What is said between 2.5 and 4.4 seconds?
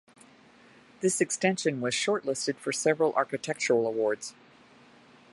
for several architectural awards.